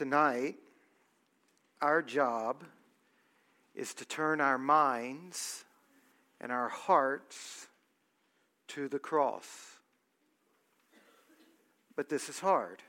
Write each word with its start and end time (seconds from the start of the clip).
Tonight, 0.00 0.54
our 1.82 2.00
job 2.00 2.64
is 3.74 3.92
to 3.92 4.06
turn 4.06 4.40
our 4.40 4.56
minds 4.56 5.66
and 6.40 6.50
our 6.50 6.70
hearts 6.70 7.68
to 8.68 8.88
the 8.88 8.98
cross. 8.98 9.44
But 11.96 12.08
this 12.08 12.30
is 12.30 12.38
hard. 12.38 12.82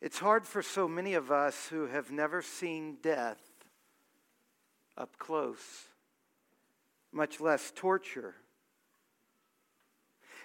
It's 0.00 0.20
hard 0.20 0.46
for 0.46 0.62
so 0.62 0.88
many 0.88 1.12
of 1.12 1.30
us 1.30 1.66
who 1.66 1.88
have 1.88 2.10
never 2.10 2.40
seen 2.40 2.96
death 3.02 3.42
up 4.96 5.18
close, 5.18 5.84
much 7.12 7.42
less 7.42 7.70
torture. 7.76 8.36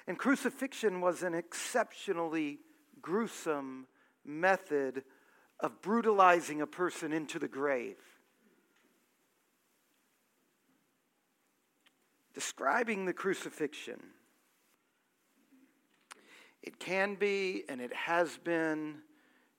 And 0.06 0.18
crucifixion 0.18 1.00
was 1.00 1.24
an 1.24 1.34
exceptionally 1.34 2.60
gruesome 3.02 3.88
method 4.26 5.04
of 5.60 5.82
brutalizing 5.82 6.62
a 6.62 6.68
person 6.68 7.14
into 7.14 7.40
the 7.40 7.48
grave. 7.48 7.98
Describing 12.34 13.06
the 13.06 13.14
crucifixion, 13.14 14.02
it 16.62 16.80
can 16.80 17.16
be 17.16 17.64
and 17.70 17.80
it 17.80 17.94
has 17.94 18.38
been 18.38 18.96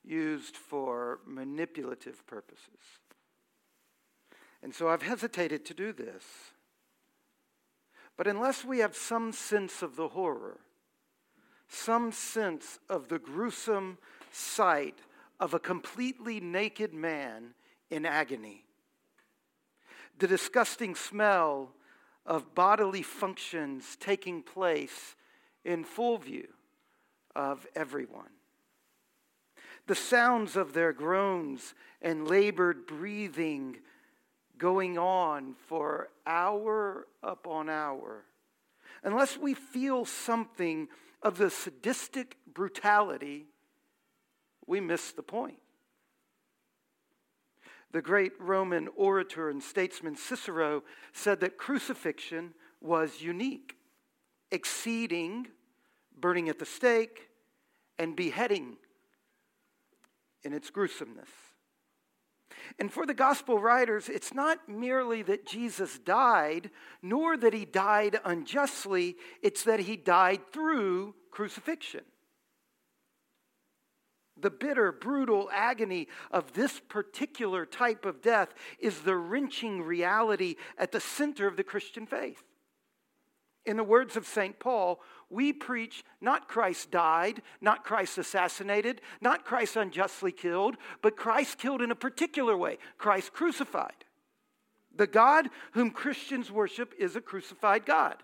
used 0.03 0.57
for 0.57 1.21
manipulative 1.27 2.27
purposes. 2.27 3.01
And 4.63 4.75
so 4.75 4.89
I've 4.89 5.03
hesitated 5.03 5.65
to 5.67 5.75
do 5.75 5.93
this. 5.93 6.25
But 8.17 8.27
unless 8.27 8.65
we 8.65 8.79
have 8.79 8.97
some 8.97 9.33
sense 9.33 9.83
of 9.83 9.97
the 9.97 10.09
horror, 10.09 10.61
some 11.69 12.13
sense 12.13 12.79
of 12.89 13.09
the 13.09 13.19
gruesome 13.19 13.99
sight 14.35 14.99
of 15.41 15.55
a 15.55 15.59
completely 15.59 16.41
naked 16.41 16.93
man 16.93 17.55
in 17.91 18.07
agony, 18.07 18.65
the 20.19 20.27
disgusting 20.27 20.95
smell 20.95 21.73
of 22.27 22.55
bodily 22.55 23.03
functions 23.03 23.97
taking 24.01 24.43
place 24.43 25.15
in 25.65 25.85
full 25.85 26.19
view 26.19 26.49
of 27.35 27.67
everyone. 27.75 28.31
The 29.87 29.95
sounds 29.95 30.57
of 30.57 30.73
their 30.73 30.93
groans 30.93 31.75
and 32.01 32.27
labored 32.27 32.87
breathing 32.87 33.79
going 34.57 34.97
on 34.97 35.55
for 35.67 36.09
hour 36.27 37.07
upon 37.23 37.69
hour, 37.69 38.25
unless 39.03 39.37
we 39.37 39.53
feel 39.53 40.05
something 40.05 40.89
of 41.23 41.39
the 41.39 41.51
sadistic 41.51 42.37
brutality, 42.53 43.47
we 44.67 44.81
miss 44.81 45.13
the 45.13 45.23
point. 45.23 45.59
The 47.93 48.03
great 48.03 48.33
Roman 48.41 48.89
orator 48.97 49.51
and 49.51 49.63
statesman 49.63 50.17
Cicero 50.17 50.83
said 51.13 51.41
that 51.41 51.59
crucifixion 51.59 52.55
was 52.81 53.23
unique, 53.23 53.77
exceeding 54.51 55.47
burning 56.19 56.49
at 56.49 56.59
the 56.59 56.67
stake 56.67 57.29
and 57.99 58.17
beheading 58.17 58.77
in 60.43 60.53
its 60.53 60.71
gruesomeness. 60.71 61.29
And 62.79 62.93
for 62.93 63.07
the 63.07 63.15
gospel 63.15 63.61
writers, 63.61 64.09
it's 64.09 64.33
not 64.33 64.69
merely 64.69 65.23
that 65.23 65.47
Jesus 65.47 65.99
died, 65.99 66.71
nor 67.03 67.37
that 67.37 67.53
he 67.53 67.65
died 67.65 68.19
unjustly, 68.25 69.17
it's 69.43 69.65
that 69.65 69.81
he 69.81 69.97
died 69.97 70.41
through 70.53 71.15
crucifixion. 71.31 72.05
The 74.45 74.51
bitter, 74.51 74.93
brutal 74.93 75.49
agony 75.51 76.07
of 76.31 76.53
this 76.53 76.79
particular 76.79 77.65
type 77.65 78.05
of 78.05 78.21
death 78.21 78.53
is 78.79 79.01
the 79.01 79.17
wrenching 79.17 79.81
reality 79.81 80.57
at 80.77 80.93
the 80.93 81.01
center 81.01 81.47
of 81.47 81.57
the 81.57 81.65
Christian 81.65 82.05
faith. 82.05 82.45
In 83.65 83.79
the 83.79 83.83
words 83.83 84.19
of 84.19 84.27
St. 84.27 84.61
Paul, 84.61 85.01
we 85.31 85.55
preach 85.55 86.05
not 86.21 86.47
Christ 86.47 86.91
died, 86.91 87.41
not 87.63 87.85
Christ 87.85 88.19
assassinated, 88.19 89.01
not 89.23 89.47
Christ 89.47 89.77
unjustly 89.77 90.31
killed, 90.31 90.77
but 91.01 91.17
Christ 91.17 91.57
killed 91.57 91.81
in 91.81 91.91
a 91.91 91.95
particular 91.97 92.55
way 92.55 92.77
Christ 92.99 93.33
crucified. 93.33 94.05
The 94.95 95.07
God 95.07 95.49
whom 95.73 95.91
Christians 95.91 96.51
worship 96.51 96.93
is 96.99 97.17
a 97.17 97.23
crucified 97.23 97.87
God. 97.87 98.23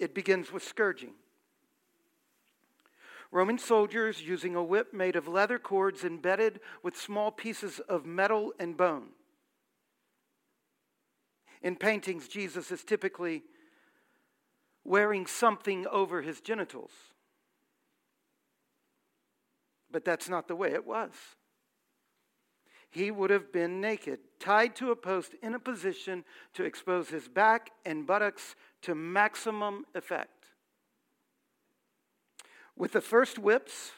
It 0.00 0.12
begins 0.12 0.50
with 0.50 0.64
scourging. 0.64 1.12
Roman 3.32 3.58
soldiers 3.58 4.22
using 4.22 4.56
a 4.56 4.62
whip 4.62 4.92
made 4.92 5.14
of 5.14 5.28
leather 5.28 5.58
cords 5.58 6.04
embedded 6.04 6.60
with 6.82 6.96
small 6.96 7.30
pieces 7.30 7.80
of 7.88 8.04
metal 8.04 8.52
and 8.58 8.76
bone. 8.76 9.10
In 11.62 11.76
paintings, 11.76 12.26
Jesus 12.26 12.70
is 12.70 12.82
typically 12.82 13.42
wearing 14.84 15.26
something 15.26 15.86
over 15.86 16.22
his 16.22 16.40
genitals. 16.40 16.90
But 19.90 20.04
that's 20.04 20.28
not 20.28 20.48
the 20.48 20.56
way 20.56 20.72
it 20.72 20.86
was. 20.86 21.12
He 22.90 23.12
would 23.12 23.30
have 23.30 23.52
been 23.52 23.80
naked, 23.80 24.18
tied 24.40 24.74
to 24.76 24.90
a 24.90 24.96
post 24.96 25.34
in 25.42 25.54
a 25.54 25.60
position 25.60 26.24
to 26.54 26.64
expose 26.64 27.08
his 27.10 27.28
back 27.28 27.70
and 27.84 28.06
buttocks 28.06 28.56
to 28.82 28.96
maximum 28.96 29.84
effect. 29.94 30.39
With 32.80 32.92
the 32.92 33.02
first 33.02 33.38
whips, 33.38 33.92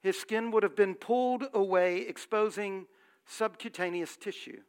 his 0.00 0.18
skin 0.18 0.52
would 0.52 0.62
have 0.62 0.74
been 0.74 0.94
pulled 0.94 1.44
away, 1.52 1.98
exposing 1.98 2.86
subcutaneous 3.26 4.16
tissue. 4.16 4.62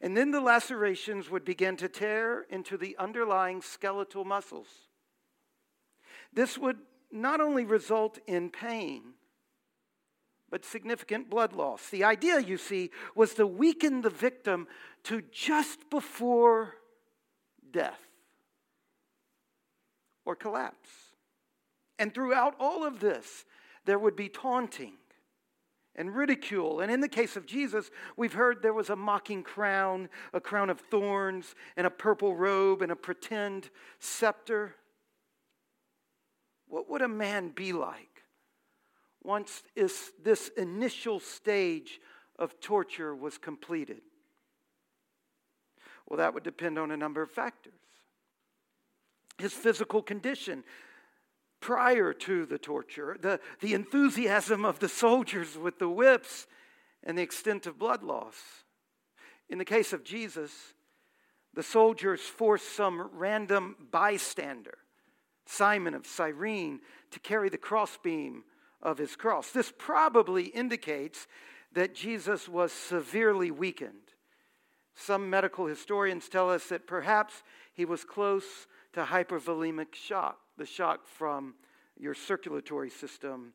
And 0.00 0.16
then 0.16 0.30
the 0.30 0.40
lacerations 0.40 1.28
would 1.28 1.44
begin 1.44 1.76
to 1.78 1.88
tear 1.88 2.46
into 2.50 2.76
the 2.76 2.96
underlying 2.98 3.62
skeletal 3.62 4.24
muscles. 4.24 4.68
This 6.32 6.56
would 6.56 6.78
not 7.10 7.40
only 7.40 7.64
result 7.64 8.20
in 8.28 8.48
pain, 8.50 9.14
but 10.48 10.64
significant 10.64 11.28
blood 11.28 11.52
loss. 11.52 11.90
The 11.90 12.04
idea, 12.04 12.38
you 12.38 12.58
see, 12.58 12.92
was 13.16 13.34
to 13.34 13.44
weaken 13.44 14.02
the 14.02 14.10
victim 14.10 14.68
to 15.02 15.20
just 15.32 15.90
before 15.90 16.76
death 17.72 18.06
or 20.24 20.36
collapse. 20.36 21.05
And 21.98 22.12
throughout 22.12 22.54
all 22.60 22.84
of 22.84 23.00
this, 23.00 23.44
there 23.84 23.98
would 23.98 24.16
be 24.16 24.28
taunting 24.28 24.94
and 25.94 26.14
ridicule. 26.14 26.80
And 26.80 26.92
in 26.92 27.00
the 27.00 27.08
case 27.08 27.36
of 27.36 27.46
Jesus, 27.46 27.90
we've 28.16 28.34
heard 28.34 28.60
there 28.60 28.74
was 28.74 28.90
a 28.90 28.96
mocking 28.96 29.42
crown, 29.42 30.10
a 30.34 30.40
crown 30.40 30.68
of 30.68 30.80
thorns, 30.80 31.54
and 31.76 31.86
a 31.86 31.90
purple 31.90 32.34
robe, 32.34 32.82
and 32.82 32.92
a 32.92 32.96
pretend 32.96 33.70
scepter. 33.98 34.74
What 36.68 36.90
would 36.90 37.00
a 37.00 37.08
man 37.08 37.48
be 37.48 37.72
like 37.72 38.24
once 39.22 39.62
this 39.74 40.50
initial 40.56 41.18
stage 41.18 42.00
of 42.38 42.60
torture 42.60 43.14
was 43.14 43.38
completed? 43.38 44.02
Well, 46.06 46.18
that 46.18 46.34
would 46.34 46.42
depend 46.42 46.78
on 46.78 46.90
a 46.90 46.96
number 46.96 47.22
of 47.22 47.30
factors. 47.30 47.72
His 49.38 49.52
physical 49.52 50.02
condition, 50.02 50.62
prior 51.60 52.12
to 52.12 52.46
the 52.46 52.58
torture, 52.58 53.16
the, 53.20 53.40
the 53.60 53.74
enthusiasm 53.74 54.64
of 54.64 54.78
the 54.78 54.88
soldiers 54.88 55.56
with 55.56 55.78
the 55.78 55.88
whips, 55.88 56.46
and 57.02 57.16
the 57.16 57.22
extent 57.22 57.66
of 57.66 57.78
blood 57.78 58.02
loss. 58.02 58.36
In 59.48 59.58
the 59.58 59.64
case 59.64 59.92
of 59.92 60.04
Jesus, 60.04 60.52
the 61.54 61.62
soldiers 61.62 62.20
forced 62.20 62.76
some 62.76 63.10
random 63.12 63.76
bystander, 63.90 64.78
Simon 65.46 65.94
of 65.94 66.06
Cyrene, 66.06 66.80
to 67.12 67.20
carry 67.20 67.48
the 67.48 67.56
crossbeam 67.56 68.44
of 68.82 68.98
his 68.98 69.16
cross. 69.16 69.50
This 69.50 69.72
probably 69.76 70.46
indicates 70.46 71.26
that 71.72 71.94
Jesus 71.94 72.48
was 72.48 72.72
severely 72.72 73.50
weakened. 73.50 74.12
Some 74.94 75.30
medical 75.30 75.66
historians 75.66 76.28
tell 76.28 76.50
us 76.50 76.66
that 76.68 76.86
perhaps 76.86 77.42
he 77.72 77.84
was 77.84 78.04
close 78.04 78.66
to 78.96 79.04
hypovolemic 79.04 79.94
shock 79.94 80.38
the 80.56 80.64
shock 80.64 81.06
from 81.06 81.54
your 81.98 82.14
circulatory 82.14 82.88
system 82.88 83.52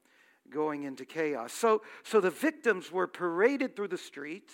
going 0.52 0.84
into 0.84 1.04
chaos. 1.04 1.52
So, 1.52 1.82
so 2.04 2.22
the 2.22 2.30
victims 2.30 2.92
were 2.92 3.08
paraded 3.08 3.76
through 3.76 3.88
the 3.88 3.98
streets, 3.98 4.54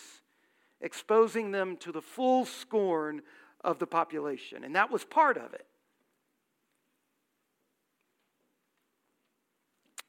exposing 0.80 1.52
them 1.52 1.76
to 1.82 1.92
the 1.92 2.02
full 2.02 2.46
scorn 2.46 3.22
of 3.66 3.80
the 3.80 3.88
population, 3.88 4.64
and 4.64 4.76
that 4.78 4.90
was 4.90 5.04
part 5.04 5.38
of 5.38 5.54
it. 5.54 5.66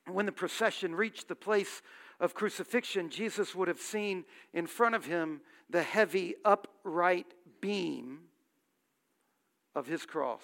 When 0.06 0.26
the 0.26 0.32
procession 0.32 0.94
reached 0.94 1.26
the 1.26 1.34
place 1.34 1.82
of 2.20 2.34
crucifixion, 2.34 3.10
Jesus 3.10 3.52
would 3.52 3.66
have 3.66 3.80
seen 3.80 4.24
in 4.54 4.68
front 4.68 4.94
of 4.94 5.06
him 5.06 5.40
the 5.68 5.82
heavy, 5.82 6.36
upright 6.44 7.34
beam 7.60 8.20
of 9.74 9.88
his 9.88 10.06
cross 10.06 10.42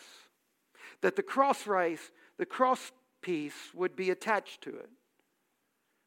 that 1.00 1.16
the 1.16 1.22
cross 1.22 1.66
rise, 1.66 2.10
the 2.38 2.46
cross 2.46 2.92
piece 3.22 3.72
would 3.74 3.96
be 3.96 4.10
attached 4.10 4.62
to 4.62 4.70
it 4.70 4.90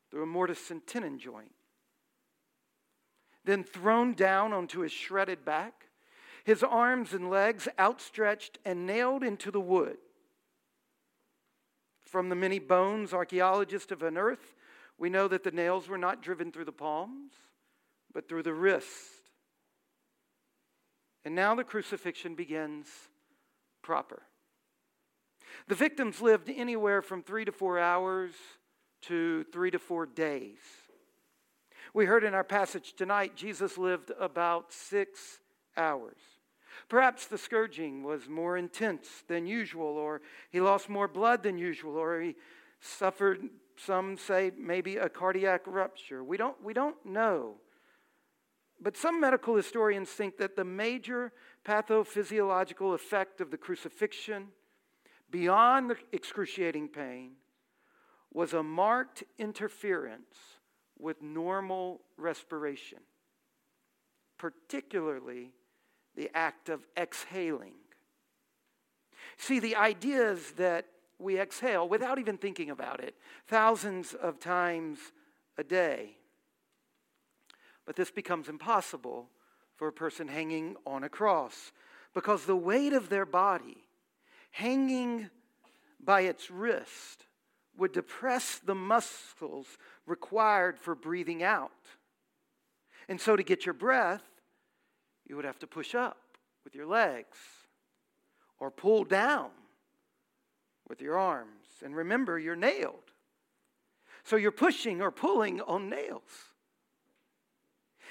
through 0.10 0.24
a 0.24 0.28
mortise 0.28 0.72
and 0.72 0.86
tenon 0.86 1.20
joint. 1.20 1.52
Then 3.44 3.64
thrown 3.64 4.14
down 4.14 4.54
onto 4.54 4.82
his 4.82 4.92
shredded 4.92 5.46
back, 5.46 5.88
his 6.44 6.64
arms 6.64 7.14
and 7.14 7.30
legs 7.30 7.68
outstretched 7.80 8.58
and 8.66 8.86
nailed 8.86 9.24
into 9.24 9.52
the 9.52 9.60
wood. 9.60 9.98
From 12.06 12.30
the 12.30 12.36
many 12.36 12.60
bones 12.60 13.14
archaeologists 13.14 13.90
have 13.90 14.02
unearthed, 14.02 14.54
we 14.98 15.10
know 15.10 15.28
that 15.28 15.44
the 15.44 15.52
nails 15.52 15.88
were 15.88 15.98
not 15.98 16.22
driven 16.22 16.52
through 16.52 16.66
the 16.66 16.72
palms, 16.72 17.34
but 18.14 18.28
through 18.28 18.44
the 18.44 18.54
wrist. 18.54 18.88
And 21.26 21.36
now 21.36 21.54
the 21.56 21.64
crucifixion 21.64 22.36
begins 22.36 22.88
proper. 23.82 24.24
The 25.68 25.76
victims 25.76 26.22
lived 26.22 26.50
anywhere 26.50 27.02
from 27.02 27.24
three 27.24 27.44
to 27.44 27.52
four 27.52 27.78
hours 27.78 28.32
to 29.02 29.44
three 29.52 29.70
to 29.72 29.80
four 29.80 30.06
days. 30.06 30.60
We 31.94 32.06
heard 32.06 32.24
in 32.24 32.34
our 32.34 32.44
passage 32.44 32.94
tonight, 32.94 33.36
Jesus 33.36 33.78
lived 33.78 34.12
about 34.20 34.72
six 34.72 35.40
hours. 35.76 36.18
Perhaps 36.90 37.28
the 37.28 37.38
scourging 37.38 38.04
was 38.04 38.30
more 38.30 38.56
intense 38.56 39.24
than 39.28 39.46
usual, 39.46 39.98
or 39.98 40.22
he 40.52 40.62
lost 40.62 40.90
more 40.90 41.08
blood 41.08 41.44
than 41.44 41.58
usual, 41.58 41.98
or 41.98 42.22
he 42.22 42.36
suffered, 42.80 43.50
some 43.76 44.18
say, 44.18 44.52
maybe 44.58 44.98
a 44.98 45.10
cardiac 45.10 45.64
rupture. 45.66 46.24
We 46.24 46.38
don't, 46.38 46.62
we 46.64 46.74
don't 46.74 47.04
know. 47.06 47.56
But 48.80 48.96
some 48.96 49.20
medical 49.20 49.56
historians 49.56 50.10
think 50.10 50.38
that 50.38 50.56
the 50.56 50.64
major 50.64 51.34
pathophysiological 51.66 52.94
effect 52.94 53.42
of 53.42 53.50
the 53.50 53.58
crucifixion, 53.58 54.50
beyond 55.30 55.90
the 55.90 55.98
excruciating 56.12 56.90
pain, 56.90 57.32
was 58.34 58.54
a 58.54 58.64
marked 58.64 59.24
interference 59.38 60.36
with 61.00 61.22
normal 61.22 62.02
respiration, 62.18 63.00
particularly 64.38 65.52
the 66.16 66.30
act 66.36 66.70
of 66.70 66.86
exhaling. 66.98 67.74
See, 69.38 69.60
the 69.60 69.76
idea 69.76 70.32
is 70.32 70.52
that 70.54 70.86
we 71.20 71.40
exhale 71.40 71.88
without 71.88 72.20
even 72.20 72.38
thinking 72.38 72.70
about 72.70 73.00
it 73.00 73.16
thousands 73.48 74.14
of 74.14 74.40
times 74.40 75.00
a 75.58 75.64
day. 75.64 76.18
But 77.86 77.96
this 77.96 78.12
becomes 78.12 78.50
impossible 78.50 79.30
for 79.76 79.88
a 79.88 79.94
person 79.94 80.28
hanging 80.28 80.76
on 80.86 81.04
a 81.04 81.10
cross 81.10 81.72
because 82.14 82.46
the 82.46 82.56
weight 82.56 82.94
of 82.94 83.10
their 83.10 83.26
body 83.26 83.87
hanging 84.52 85.30
by 86.04 86.22
its 86.22 86.50
wrist 86.50 87.26
would 87.78 87.92
depress 87.92 88.60
the 88.60 88.76
muscles 88.76 89.78
required 90.06 90.80
for 90.80 90.96
breathing 90.96 91.44
out. 91.44 91.72
And 93.08 93.22
so, 93.22 93.36
to 93.36 93.44
get 93.44 93.66
your 93.66 93.74
breath, 93.74 94.24
you 95.26 95.36
would 95.36 95.46
have 95.46 95.60
to 95.60 95.68
push 95.68 95.96
up 95.96 96.18
with 96.64 96.76
your 96.76 96.86
legs 96.86 97.38
or 98.60 98.72
pull 98.72 99.04
down 99.04 99.50
with 100.90 101.02
your 101.02 101.18
arms. 101.18 101.68
And 101.84 101.96
remember, 101.96 102.40
you're 102.40 102.56
nailed. 102.56 103.12
So, 104.24 104.36
you're 104.36 104.52
pushing 104.52 105.02
or 105.02 105.12
pulling 105.12 105.62
on 105.62 105.90
nails. 105.90 106.54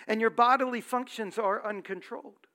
And 0.06 0.20
your 0.20 0.30
bodily 0.30 0.80
functions 0.80 1.38
are 1.38 1.66
uncontrolled. 1.66 2.45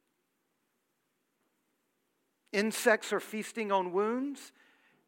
Insects 2.52 3.14
are 3.14 3.20
feasting 3.20 3.72
on 3.72 3.92
wounds 3.92 4.52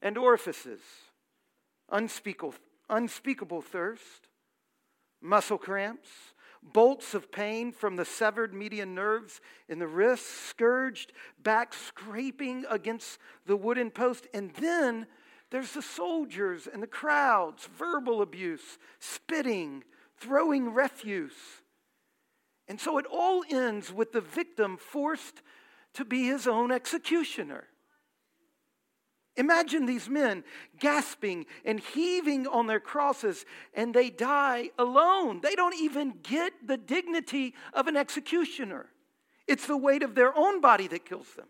and 0.02 0.18
orifices 0.18 0.82
unspeakable, 1.90 2.56
unspeakable 2.90 3.62
thirst, 3.62 4.30
muscle 5.22 5.58
cramps, 5.58 6.10
bolts 6.62 7.14
of 7.14 7.32
pain 7.32 7.72
from 7.72 7.96
the 7.96 8.06
severed 8.06 8.54
median 8.54 8.96
nerves 8.96 9.42
in 9.68 9.80
the 9.80 9.88
wrist, 9.88 10.26
scourged 10.26 11.12
back 11.42 11.74
scraping 11.74 12.66
against 12.70 13.20
the 13.46 13.56
wooden 13.56 13.92
post, 13.92 14.28
and 14.34 14.54
then 14.56 15.06
there's 15.52 15.74
the 15.74 15.82
soldiers 15.82 16.68
and 16.72 16.82
the 16.82 16.88
crowds, 16.88 17.68
verbal 17.78 18.22
abuse, 18.22 18.80
spitting, 19.00 19.84
throwing 20.18 20.74
refuse. 20.74 21.34
And 22.68 22.80
so 22.80 22.98
it 22.98 23.06
all 23.12 23.44
ends 23.50 23.92
with 23.92 24.14
the 24.14 24.22
victim 24.22 24.78
forced 24.78 25.42
to 25.94 26.06
be 26.06 26.26
his 26.26 26.48
own 26.48 26.72
executioner. 26.72 27.68
Imagine 29.36 29.86
these 29.86 30.08
men 30.08 30.44
gasping 30.80 31.46
and 31.66 31.80
heaving 31.80 32.46
on 32.46 32.68
their 32.68 32.80
crosses, 32.80 33.46
and 33.74 33.94
they 33.94 34.12
die 34.12 34.70
alone. 34.78 35.42
They 35.42 35.56
don't 35.56 35.76
even 35.76 36.16
get 36.22 36.54
the 36.66 36.78
dignity 36.78 37.56
of 37.74 37.88
an 37.88 37.98
executioner. 37.98 38.88
It's 39.48 39.66
the 39.66 39.78
weight 39.78 40.04
of 40.04 40.14
their 40.14 40.38
own 40.38 40.62
body 40.62 40.88
that 40.88 41.06
kills 41.06 41.34
them. 41.36 41.48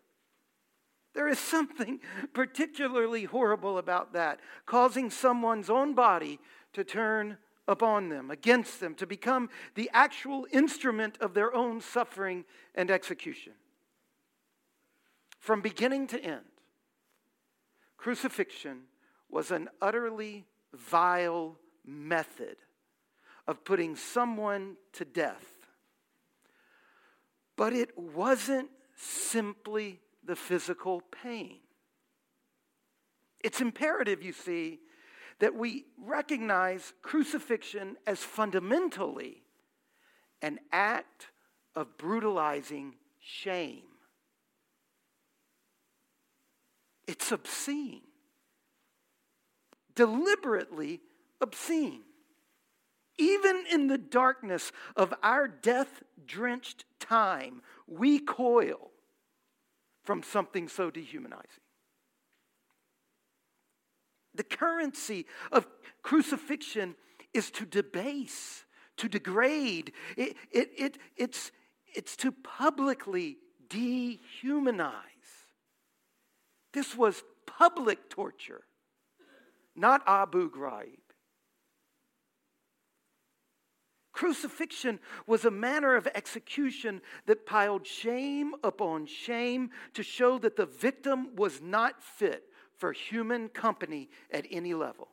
There 1.13 1.27
is 1.27 1.39
something 1.39 1.99
particularly 2.33 3.25
horrible 3.25 3.77
about 3.77 4.13
that, 4.13 4.39
causing 4.65 5.09
someone's 5.09 5.69
own 5.69 5.93
body 5.93 6.39
to 6.73 6.85
turn 6.85 7.37
upon 7.67 8.09
them, 8.09 8.31
against 8.31 8.79
them, 8.79 8.95
to 8.95 9.05
become 9.05 9.49
the 9.75 9.89
actual 9.93 10.47
instrument 10.51 11.17
of 11.19 11.33
their 11.33 11.53
own 11.53 11.81
suffering 11.81 12.45
and 12.75 12.89
execution. 12.89 13.53
From 15.43 15.59
beginning 15.59 16.07
to 16.07 16.23
end, 16.23 16.45
Crucifixion 17.97 18.83
was 19.29 19.51
an 19.51 19.67
utterly 19.81 20.45
vile 20.73 21.57
method 21.85 22.55
of 23.45 23.65
putting 23.65 23.97
someone 23.97 24.77
to 24.93 25.03
death. 25.03 25.67
But 27.57 27.73
it 27.73 27.89
wasn't 27.97 28.69
simply 28.95 29.99
the 30.23 30.37
physical 30.37 31.01
pain. 31.01 31.57
It's 33.41 33.59
imperative, 33.59 34.23
you 34.23 34.31
see, 34.31 34.79
that 35.39 35.53
we 35.53 35.87
recognize 36.01 36.93
crucifixion 37.01 37.97
as 38.07 38.19
fundamentally 38.19 39.43
an 40.41 40.59
act 40.71 41.31
of 41.75 41.97
brutalizing 41.97 42.95
shame. 43.19 43.92
It's 47.07 47.31
obscene. 47.31 48.01
Deliberately 49.95 51.01
obscene. 51.41 52.01
Even 53.17 53.65
in 53.71 53.87
the 53.87 53.97
darkness 53.97 54.71
of 54.95 55.13
our 55.21 55.47
death 55.47 56.01
drenched 56.25 56.85
time, 56.99 57.61
we 57.87 58.19
coil 58.19 58.89
from 60.03 60.23
something 60.23 60.67
so 60.67 60.89
dehumanizing. 60.89 61.47
The 64.35 64.43
currency 64.43 65.27
of 65.51 65.67
crucifixion 66.01 66.95
is 67.33 67.51
to 67.51 67.65
debase, 67.65 68.65
to 68.97 69.07
degrade. 69.07 69.93
It, 70.17 70.35
it, 70.51 70.71
it, 70.75 70.97
it's, 71.15 71.51
it's 71.93 72.15
to 72.17 72.31
publicly 72.31 73.37
dehumanize. 73.69 75.12
This 76.73 76.95
was 76.95 77.23
public 77.45 78.09
torture, 78.09 78.63
not 79.75 80.01
Abu 80.07 80.49
Ghraib. 80.49 80.97
Crucifixion 84.11 84.99
was 85.25 85.43
a 85.43 85.51
manner 85.51 85.95
of 85.95 86.07
execution 86.13 87.01
that 87.25 87.45
piled 87.45 87.85
shame 87.85 88.53
upon 88.63 89.05
shame 89.05 89.71
to 89.93 90.03
show 90.03 90.37
that 90.39 90.55
the 90.55 90.67
victim 90.67 91.35
was 91.35 91.61
not 91.61 92.01
fit 92.01 92.43
for 92.77 92.91
human 92.91 93.49
company 93.49 94.09
at 94.31 94.45
any 94.51 94.73
level. 94.73 95.09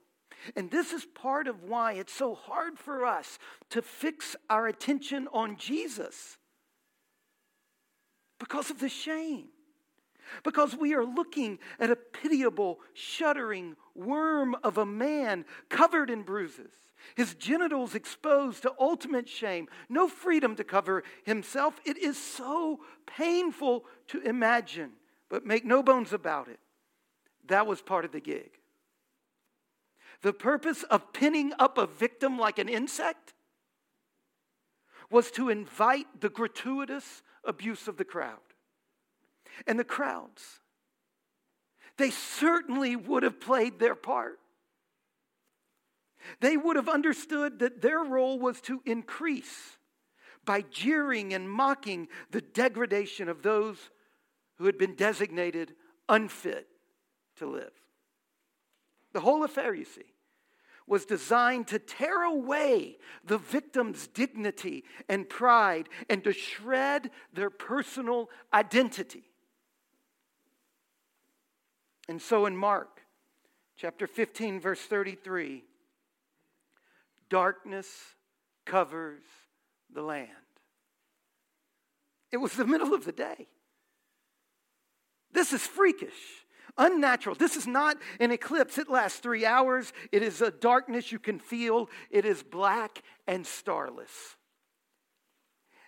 And 0.55 0.71
this 0.71 0.93
is 0.93 1.05
part 1.05 1.49
of 1.49 1.65
why 1.65 1.95
it's 1.95 2.13
so 2.13 2.35
hard 2.35 2.79
for 2.79 3.05
us 3.05 3.39
to 3.71 3.83
fix 3.83 4.37
our 4.49 4.67
attention 4.67 5.29
on 5.33 5.57
Jesus 5.57 6.39
because 8.39 8.71
of 8.71 8.81
the 8.81 8.89
shame 8.89 9.49
because 10.43 10.77
we 10.77 10.95
are 10.95 11.05
looking 11.05 11.59
at 11.79 11.91
a 11.91 11.97
pitiable, 11.97 12.81
shuddering 12.95 13.77
worm 13.95 14.57
of 14.63 14.79
a 14.79 14.87
man 14.87 15.45
covered 15.69 16.11
in 16.11 16.23
bruises, 16.23 16.73
his 17.15 17.35
genitals 17.35 17.95
exposed 17.95 18.63
to 18.63 18.75
ultimate 18.79 19.29
shame, 19.29 19.69
no 19.89 20.09
freedom 20.09 20.55
to 20.57 20.65
cover 20.65 21.03
himself. 21.25 21.81
It 21.85 21.99
is 21.99 22.19
so 22.19 22.81
painful 23.07 23.85
to 24.09 24.21
imagine, 24.21 24.93
but 25.29 25.47
make 25.47 25.65
no 25.65 25.83
bones 25.83 26.13
about 26.13 26.49
it. 26.49 26.61
That 27.49 27.67
was 27.67 27.81
part 27.81 28.05
of 28.05 28.13
the 28.13 28.21
gig. 28.21 28.51
The 30.23 30.33
purpose 30.33 30.83
of 30.85 31.13
pinning 31.13 31.53
up 31.59 31.79
a 31.79 31.87
victim 31.87 32.39
like 32.39 32.59
an 32.59 32.69
insect 32.69 33.33
was 35.11 35.31
to 35.33 35.49
invite 35.49 36.21
the 36.21 36.29
gratuitous 36.29 37.23
abuse 37.45 37.89
of 37.89 37.97
the 37.97 38.05
crowd 38.05 38.39
and 39.67 39.79
the 39.79 39.85
crowds. 39.85 40.61
They 41.97 42.11
certainly 42.11 42.97
would 42.97 43.23
have 43.23 43.41
played 43.41 43.79
their 43.79 43.95
part. 43.95 44.39
They 46.41 46.57
would 46.57 46.77
have 46.77 46.89
understood 46.89 47.59
that 47.61 47.81
their 47.81 48.01
role 48.01 48.39
was 48.39 48.61
to 48.63 48.83
increase 48.85 49.79
by 50.45 50.63
jeering 50.63 51.35
and 51.35 51.51
mocking 51.51 52.09
the 52.31 52.41
degradation 52.41 53.29
of 53.29 53.43
those 53.43 53.91
who 54.57 54.67
had 54.67 54.79
been 54.79 54.95
designated 54.95 55.75
unfit 56.09 56.67
to 57.37 57.47
live. 57.47 57.73
The 59.13 59.21
whole 59.21 59.45
affair, 59.45 59.75
you 59.75 59.85
see, 59.85 60.15
was 60.87 61.05
designed 61.07 61.69
to 61.69 61.79
tear 61.79 62.23
away 62.23 62.99
the 63.25 63.39
victim's 63.39 64.07
dignity 64.09 64.85
and 65.09 65.29
pride 65.29 65.89
and 66.09 66.25
to 66.25 66.33
shred 66.33 67.11
their 67.33 67.51
personal 67.51 68.29
identity. 68.53 69.30
And 72.11 72.21
so 72.21 72.47
in 72.47 72.57
Mark 72.57 73.03
chapter 73.77 74.09
15, 74.09 74.59
verse 74.59 74.81
33, 74.81 75.63
darkness 77.29 77.87
covers 78.67 79.23
the 79.95 80.03
land. 80.03 80.29
It 82.33 82.39
was 82.39 82.55
the 82.55 82.67
middle 82.67 82.95
of 82.95 83.05
the 83.05 83.13
day. 83.13 83.47
This 85.31 85.53
is 85.53 85.65
freakish, 85.65 86.11
unnatural. 86.77 87.37
This 87.37 87.55
is 87.55 87.69
not 87.69 87.97
an 88.19 88.33
eclipse. 88.33 88.77
It 88.77 88.91
lasts 88.91 89.21
three 89.21 89.47
hours. 89.47 89.93
It 90.11 90.25
is 90.25 90.43
a 90.43 90.51
darkness 90.51 91.13
you 91.13 91.21
can 91.21 91.39
feel. 91.39 91.89
It 92.11 92.25
is 92.25 92.43
black 92.43 93.05
and 93.29 93.47
starless. 93.47 94.35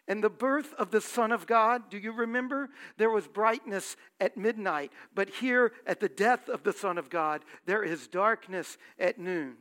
And 0.08 0.22
the 0.22 0.30
birth 0.30 0.74
of 0.74 0.90
the 0.90 1.00
Son 1.00 1.30
of 1.30 1.46
God, 1.46 1.88
do 1.88 1.96
you 1.96 2.12
remember? 2.12 2.70
There 2.96 3.10
was 3.10 3.28
brightness 3.28 3.96
at 4.20 4.36
midnight, 4.36 4.92
but 5.14 5.28
here 5.28 5.72
at 5.86 6.00
the 6.00 6.08
death 6.08 6.48
of 6.48 6.64
the 6.64 6.72
Son 6.72 6.98
of 6.98 7.08
God, 7.08 7.44
there 7.66 7.84
is 7.84 8.08
darkness 8.08 8.78
at 8.98 9.18
noon. 9.18 9.54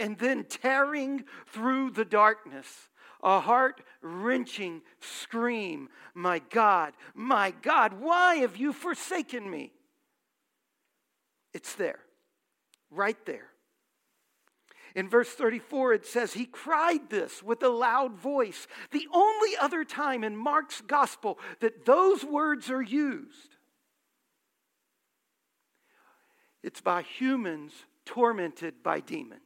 And 0.00 0.18
then 0.18 0.44
tearing 0.44 1.24
through 1.46 1.90
the 1.90 2.04
darkness, 2.04 2.88
a 3.22 3.40
heart 3.40 3.82
wrenching 4.00 4.82
scream 5.00 5.88
My 6.14 6.40
God, 6.50 6.94
my 7.14 7.52
God, 7.62 7.94
why 8.00 8.36
have 8.36 8.56
you 8.56 8.72
forsaken 8.72 9.48
me? 9.48 9.72
It's 11.52 11.74
there, 11.74 12.00
right 12.90 13.18
there. 13.26 13.48
In 14.94 15.08
verse 15.08 15.28
34, 15.30 15.94
it 15.94 16.06
says, 16.06 16.32
He 16.32 16.46
cried 16.46 17.10
this 17.10 17.42
with 17.42 17.62
a 17.62 17.68
loud 17.68 18.14
voice. 18.14 18.66
The 18.90 19.06
only 19.12 19.56
other 19.60 19.84
time 19.84 20.24
in 20.24 20.36
Mark's 20.36 20.80
gospel 20.80 21.38
that 21.60 21.84
those 21.84 22.24
words 22.24 22.70
are 22.70 22.82
used, 22.82 23.56
it's 26.62 26.80
by 26.80 27.02
humans 27.02 27.72
tormented 28.04 28.82
by 28.82 29.00
demons. 29.00 29.42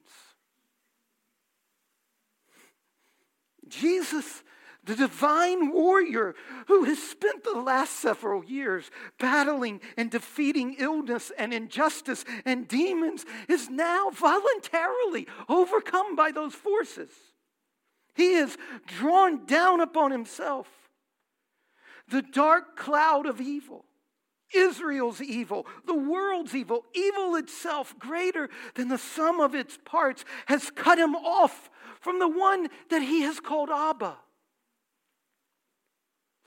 Jesus, 3.68 4.42
the 4.84 4.96
divine 4.96 5.72
warrior 5.72 6.34
who 6.66 6.84
has 6.84 6.98
spent 7.00 7.44
the 7.44 7.58
last 7.58 7.92
several 8.00 8.44
years 8.44 8.90
battling 9.18 9.80
and 9.96 10.10
defeating 10.10 10.74
illness 10.78 11.30
and 11.38 11.54
injustice 11.54 12.24
and 12.44 12.66
demons, 12.66 13.24
is 13.48 13.70
now 13.70 14.10
voluntarily 14.10 15.26
overcome 15.48 16.16
by 16.16 16.32
those 16.32 16.54
forces. 16.54 17.10
He 18.14 18.32
is 18.32 18.58
drawn 18.86 19.46
down 19.46 19.80
upon 19.80 20.10
himself 20.10 20.68
the 22.08 22.22
dark 22.22 22.76
cloud 22.76 23.26
of 23.26 23.40
evil. 23.40 23.84
Israel's 24.54 25.22
evil, 25.22 25.66
the 25.86 25.94
world's 25.94 26.54
evil, 26.54 26.84
evil 26.94 27.36
itself, 27.36 27.98
greater 27.98 28.50
than 28.74 28.88
the 28.88 28.98
sum 28.98 29.40
of 29.40 29.54
its 29.54 29.78
parts, 29.82 30.26
has 30.44 30.70
cut 30.70 30.98
him 30.98 31.14
off 31.14 31.70
from 32.00 32.18
the 32.18 32.28
one 32.28 32.68
that 32.90 33.00
he 33.00 33.22
has 33.22 33.40
called 33.40 33.70
Abba. 33.70 34.18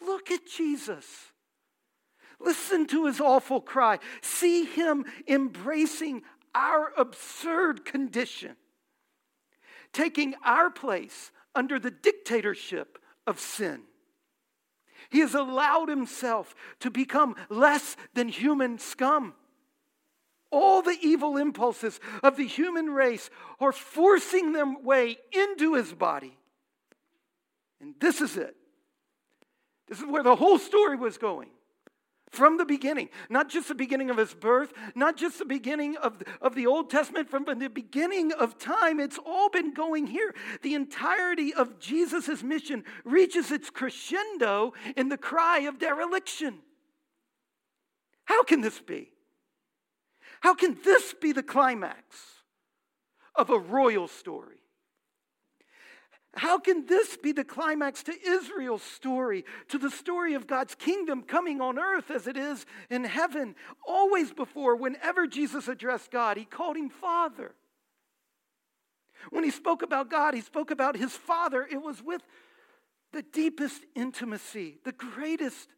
Look 0.05 0.31
at 0.31 0.45
Jesus. 0.45 1.05
Listen 2.39 2.85
to 2.87 3.05
his 3.05 3.19
awful 3.19 3.61
cry. 3.61 3.99
See 4.21 4.65
him 4.65 5.05
embracing 5.27 6.23
our 6.53 6.91
absurd 6.97 7.85
condition, 7.85 8.55
taking 9.93 10.35
our 10.43 10.69
place 10.69 11.31
under 11.53 11.79
the 11.79 11.91
dictatorship 11.91 12.99
of 13.25 13.39
sin. 13.39 13.81
He 15.09 15.19
has 15.19 15.33
allowed 15.33 15.89
himself 15.89 16.55
to 16.79 16.89
become 16.89 17.35
less 17.49 17.95
than 18.13 18.27
human 18.27 18.79
scum 18.79 19.33
all 20.55 20.81
the 20.81 20.97
evil 21.01 21.35
impulses 21.35 21.99
of 22.23 22.37
the 22.37 22.47
human 22.47 22.89
race 22.89 23.29
are 23.59 23.73
forcing 23.73 24.53
their 24.53 24.65
way 24.65 25.17
into 25.33 25.73
his 25.73 25.93
body. 25.93 26.37
And 27.81 27.93
this 27.99 28.21
is 28.21 28.37
it. 28.37 28.55
This 29.87 29.99
is 29.99 30.05
where 30.05 30.23
the 30.23 30.35
whole 30.35 30.57
story 30.57 30.95
was 30.95 31.17
going. 31.17 31.49
From 32.31 32.57
the 32.57 32.65
beginning, 32.65 33.09
not 33.29 33.49
just 33.49 33.67
the 33.69 33.75
beginning 33.75 34.09
of 34.09 34.17
his 34.17 34.33
birth, 34.33 34.73
not 34.93 35.15
just 35.15 35.39
the 35.39 35.45
beginning 35.45 35.95
of 35.97 36.21
of 36.41 36.53
the 36.53 36.67
Old 36.67 36.89
Testament, 36.89 37.29
from 37.29 37.45
the 37.45 37.69
beginning 37.69 38.33
of 38.33 38.57
time, 38.57 38.99
it's 38.99 39.19
all 39.25 39.49
been 39.49 39.73
going 39.73 40.07
here. 40.07 40.33
The 40.61 40.73
entirety 40.73 41.53
of 41.53 41.79
Jesus' 41.79 42.43
mission 42.43 42.83
reaches 43.05 43.51
its 43.51 43.69
crescendo 43.69 44.73
in 44.97 45.09
the 45.09 45.17
cry 45.17 45.59
of 45.59 45.79
dereliction. 45.79 46.59
How 48.25 48.43
can 48.43 48.61
this 48.61 48.79
be? 48.79 49.11
How 50.41 50.55
can 50.55 50.77
this 50.83 51.13
be 51.13 51.31
the 51.31 51.43
climax 51.43 52.17
of 53.35 53.49
a 53.49 53.57
royal 53.57 54.07
story? 54.07 54.64
How 56.35 56.59
can 56.59 56.85
this 56.85 57.15
be 57.15 57.31
the 57.31 57.45
climax 57.45 58.03
to 58.03 58.27
Israel's 58.27 58.83
story, 58.83 59.45
to 59.69 59.77
the 59.77 59.89
story 59.89 60.33
of 60.33 60.47
God's 60.47 60.75
kingdom 60.75 61.23
coming 61.23 61.61
on 61.61 61.79
earth 61.79 62.11
as 62.11 62.27
it 62.27 62.35
is 62.35 62.65
in 62.89 63.05
heaven? 63.05 63.55
Always 63.87 64.33
before, 64.33 64.75
whenever 64.75 65.27
Jesus 65.27 65.69
addressed 65.69 66.11
God, 66.11 66.35
he 66.35 66.43
called 66.43 66.75
him 66.75 66.89
Father. 66.89 67.55
When 69.29 69.45
he 69.45 69.51
spoke 69.51 69.81
about 69.81 70.09
God, 70.09 70.33
he 70.33 70.41
spoke 70.41 70.71
about 70.71 70.97
his 70.97 71.13
Father. 71.13 71.65
It 71.69 71.81
was 71.81 72.03
with 72.03 72.21
the 73.13 73.23
deepest 73.23 73.83
intimacy, 73.95 74.77
the 74.83 74.91
greatest 74.91 75.69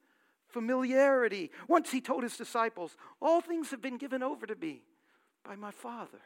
familiarity. 0.47 1.51
Once 1.67 1.91
he 1.91 2.01
told 2.01 2.23
his 2.23 2.35
disciples, 2.35 2.97
All 3.21 3.41
things 3.41 3.69
have 3.69 3.81
been 3.81 3.97
given 3.97 4.23
over 4.23 4.47
to 4.47 4.55
me 4.55 4.81
by 5.45 5.55
my 5.55 5.71
Father. 5.71 6.19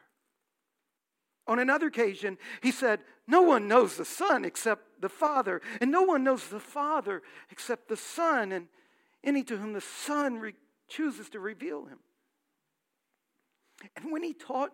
On 1.47 1.59
another 1.59 1.87
occasion, 1.87 2.37
he 2.61 2.71
said, 2.71 3.01
No 3.27 3.41
one 3.41 3.67
knows 3.67 3.97
the 3.97 4.05
Son 4.05 4.45
except 4.45 5.01
the 5.01 5.09
Father, 5.09 5.61
and 5.79 5.91
no 5.91 6.03
one 6.03 6.23
knows 6.23 6.47
the 6.47 6.59
Father 6.59 7.21
except 7.49 7.87
the 7.87 7.97
Son, 7.97 8.51
and 8.51 8.67
any 9.23 9.43
to 9.43 9.57
whom 9.57 9.73
the 9.73 9.81
Son 9.81 10.39
re- 10.39 10.53
chooses 10.87 11.29
to 11.29 11.39
reveal 11.39 11.85
him. 11.85 11.99
And 13.95 14.11
when 14.11 14.23
he 14.23 14.33
taught 14.33 14.71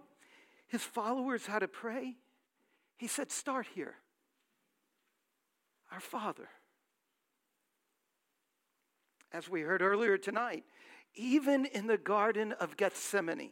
his 0.68 0.84
followers 0.84 1.46
how 1.46 1.60
to 1.60 1.68
pray, 1.68 2.18
he 2.98 3.08
said, 3.08 3.32
Start 3.32 3.68
here. 3.74 3.96
Our 5.92 6.02
Father 6.02 6.50
as 9.32 9.50
we 9.50 9.62
heard 9.62 9.82
earlier 9.82 10.18
tonight, 10.18 10.64
even 11.16 11.66
in 11.66 11.88
the 11.88 11.98
Garden 11.98 12.54
of 12.54 12.78
Gethsemane, 12.78 13.52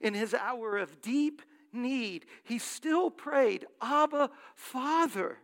in 0.00 0.14
his 0.14 0.34
hour 0.34 0.76
of 0.78 1.00
deep 1.00 1.42
need, 1.72 2.26
he 2.44 2.58
still 2.58 3.10
prayed, 3.10 3.66
Abba, 3.80 4.30
Father, 4.54 5.38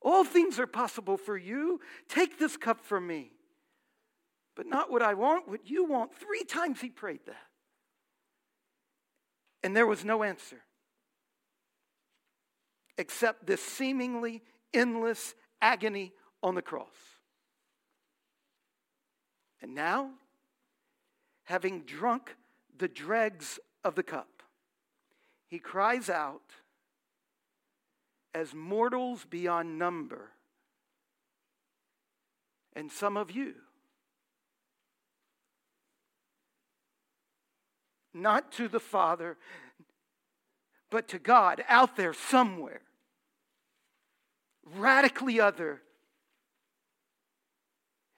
all 0.00 0.24
things 0.24 0.58
are 0.58 0.66
possible 0.66 1.16
for 1.16 1.36
you. 1.36 1.80
Take 2.08 2.38
this 2.38 2.56
cup 2.56 2.84
from 2.84 3.06
me. 3.06 3.32
But 4.54 4.66
not 4.66 4.90
what 4.90 5.02
I 5.02 5.14
want, 5.14 5.48
what 5.48 5.68
you 5.70 5.84
want. 5.84 6.14
Three 6.14 6.44
times 6.44 6.80
he 6.80 6.90
prayed 6.90 7.20
that. 7.26 7.36
And 9.62 9.76
there 9.76 9.86
was 9.86 10.04
no 10.04 10.22
answer 10.22 10.62
except 12.98 13.46
this 13.46 13.62
seemingly 13.62 14.42
endless 14.74 15.34
agony 15.60 16.12
on 16.42 16.54
the 16.54 16.62
cross. 16.62 16.86
And 19.60 19.74
now, 19.74 20.10
having 21.44 21.82
drunk 21.82 22.36
the 22.76 22.88
dregs 22.88 23.58
of 23.84 23.94
the 23.94 24.02
cup, 24.02 24.28
he 25.52 25.58
cries 25.58 26.08
out, 26.08 26.40
as 28.32 28.54
mortals 28.54 29.26
beyond 29.28 29.78
number, 29.78 30.30
and 32.74 32.90
some 32.90 33.18
of 33.18 33.30
you, 33.30 33.52
not 38.14 38.50
to 38.52 38.66
the 38.66 38.80
Father, 38.80 39.36
but 40.88 41.06
to 41.08 41.18
God 41.18 41.62
out 41.68 41.96
there 41.96 42.14
somewhere, 42.14 42.80
radically 44.78 45.38
other 45.38 45.82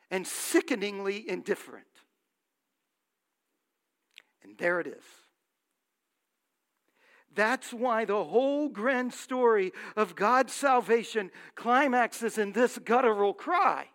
and 0.08 0.24
sickeningly 0.24 1.28
indifferent. 1.28 1.84
And 4.44 4.56
there 4.56 4.78
it 4.78 4.86
is. 4.86 5.23
That's 7.34 7.72
why 7.72 8.04
the 8.04 8.24
whole 8.24 8.68
grand 8.68 9.12
story 9.12 9.72
of 9.96 10.14
God's 10.14 10.52
salvation 10.52 11.30
climaxes 11.54 12.38
in 12.38 12.52
this 12.52 12.78
guttural 12.78 13.34
cry. 13.34 13.88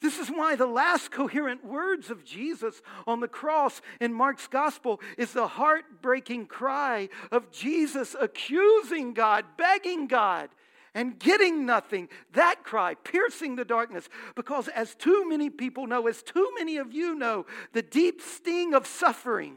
This 0.00 0.18
is 0.18 0.28
why 0.28 0.54
the 0.54 0.66
last 0.66 1.10
coherent 1.10 1.64
words 1.64 2.08
of 2.08 2.24
Jesus 2.24 2.82
on 3.06 3.18
the 3.20 3.28
cross 3.28 3.80
in 4.00 4.12
Mark's 4.12 4.46
gospel 4.46 5.00
is 5.16 5.32
the 5.32 5.48
heartbreaking 5.48 6.46
cry 6.46 7.08
of 7.32 7.50
Jesus 7.50 8.14
accusing 8.20 9.12
God, 9.12 9.44
begging 9.56 10.06
God, 10.06 10.50
and 10.94 11.18
getting 11.18 11.66
nothing. 11.66 12.08
That 12.32 12.62
cry, 12.62 12.94
piercing 12.94 13.56
the 13.56 13.64
darkness. 13.64 14.08
Because 14.36 14.68
as 14.68 14.94
too 14.94 15.28
many 15.28 15.50
people 15.50 15.88
know, 15.88 16.06
as 16.06 16.22
too 16.22 16.48
many 16.56 16.76
of 16.76 16.92
you 16.92 17.16
know, 17.16 17.46
the 17.72 17.82
deep 17.82 18.20
sting 18.20 18.74
of 18.74 18.86
suffering 18.86 19.56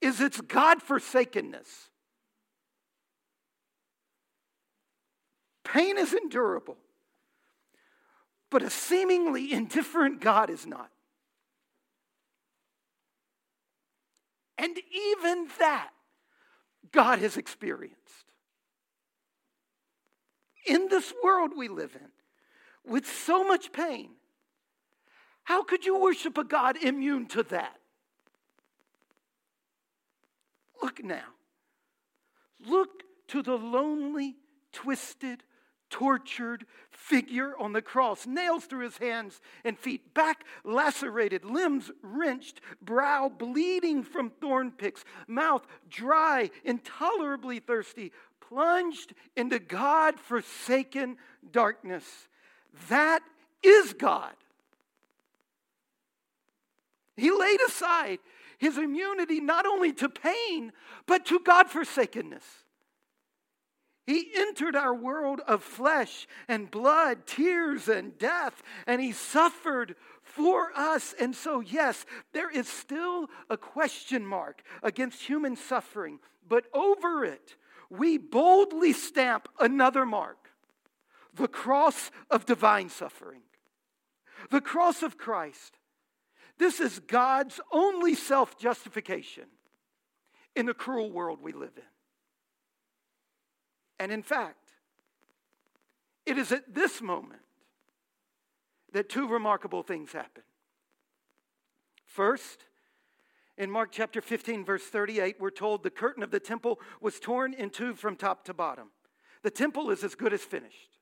is 0.00 0.20
its 0.20 0.40
God 0.40 0.82
forsakenness. 0.82 1.90
Pain 5.64 5.98
is 5.98 6.12
endurable, 6.12 6.78
but 8.50 8.62
a 8.62 8.70
seemingly 8.70 9.52
indifferent 9.52 10.20
God 10.20 10.50
is 10.50 10.66
not. 10.66 10.90
And 14.58 14.76
even 14.92 15.48
that, 15.58 15.90
God 16.92 17.18
has 17.20 17.36
experienced. 17.36 17.96
In 20.66 20.88
this 20.88 21.12
world 21.22 21.52
we 21.56 21.68
live 21.68 21.94
in, 21.94 22.90
with 22.90 23.06
so 23.06 23.44
much 23.44 23.72
pain, 23.72 24.10
how 25.44 25.62
could 25.62 25.86
you 25.86 25.98
worship 25.98 26.36
a 26.36 26.44
God 26.44 26.76
immune 26.76 27.26
to 27.28 27.42
that? 27.44 27.79
Look 30.82 31.02
now. 31.04 31.34
Look 32.66 33.02
to 33.28 33.42
the 33.42 33.56
lonely, 33.56 34.36
twisted, 34.72 35.44
tortured 35.90 36.64
figure 36.90 37.54
on 37.58 37.72
the 37.72 37.82
cross, 37.82 38.26
nails 38.26 38.64
through 38.64 38.84
his 38.84 38.98
hands 38.98 39.40
and 39.64 39.78
feet, 39.78 40.14
back 40.14 40.44
lacerated, 40.64 41.44
limbs 41.44 41.90
wrenched, 42.02 42.60
brow 42.80 43.28
bleeding 43.28 44.02
from 44.02 44.30
thorn 44.30 44.70
picks, 44.70 45.04
mouth 45.26 45.66
dry, 45.88 46.50
intolerably 46.64 47.58
thirsty, 47.58 48.12
plunged 48.40 49.14
into 49.36 49.58
God 49.58 50.18
forsaken 50.18 51.16
darkness. 51.52 52.28
That 52.88 53.22
is 53.62 53.92
God. 53.92 54.34
He 57.16 57.30
laid 57.30 57.60
aside 57.68 58.18
his 58.60 58.76
immunity 58.76 59.40
not 59.40 59.64
only 59.66 59.90
to 59.94 60.08
pain, 60.08 60.70
but 61.06 61.24
to 61.26 61.40
God 61.40 61.70
forsakenness. 61.70 62.44
He 64.06 64.30
entered 64.36 64.76
our 64.76 64.94
world 64.94 65.40
of 65.48 65.62
flesh 65.62 66.28
and 66.46 66.70
blood, 66.70 67.26
tears 67.26 67.88
and 67.88 68.16
death, 68.18 68.62
and 68.86 69.00
he 69.00 69.12
suffered 69.12 69.96
for 70.22 70.72
us. 70.76 71.14
And 71.18 71.34
so, 71.34 71.60
yes, 71.60 72.04
there 72.34 72.50
is 72.50 72.68
still 72.68 73.28
a 73.48 73.56
question 73.56 74.26
mark 74.26 74.62
against 74.82 75.22
human 75.22 75.56
suffering, 75.56 76.18
but 76.46 76.66
over 76.74 77.24
it, 77.24 77.56
we 77.88 78.18
boldly 78.18 78.92
stamp 78.92 79.48
another 79.58 80.04
mark 80.04 80.36
the 81.32 81.48
cross 81.48 82.10
of 82.30 82.44
divine 82.44 82.90
suffering, 82.90 83.42
the 84.50 84.60
cross 84.60 85.02
of 85.02 85.16
Christ. 85.16 85.78
This 86.60 86.78
is 86.78 86.98
God's 86.98 87.58
only 87.72 88.14
self 88.14 88.58
justification 88.58 89.44
in 90.54 90.66
the 90.66 90.74
cruel 90.74 91.10
world 91.10 91.38
we 91.42 91.52
live 91.52 91.72
in. 91.74 91.82
And 93.98 94.12
in 94.12 94.22
fact, 94.22 94.74
it 96.26 96.36
is 96.36 96.52
at 96.52 96.74
this 96.74 97.00
moment 97.00 97.40
that 98.92 99.08
two 99.08 99.26
remarkable 99.26 99.82
things 99.82 100.12
happen. 100.12 100.42
First, 102.04 102.66
in 103.56 103.70
Mark 103.70 103.88
chapter 103.90 104.20
15, 104.20 104.62
verse 104.62 104.84
38, 104.84 105.36
we're 105.40 105.48
told 105.48 105.82
the 105.82 105.88
curtain 105.88 106.22
of 106.22 106.30
the 106.30 106.40
temple 106.40 106.78
was 107.00 107.18
torn 107.18 107.54
in 107.54 107.70
two 107.70 107.94
from 107.94 108.16
top 108.16 108.44
to 108.44 108.52
bottom. 108.52 108.90
The 109.42 109.50
temple 109.50 109.90
is 109.90 110.04
as 110.04 110.14
good 110.14 110.34
as 110.34 110.42
finished. 110.42 110.99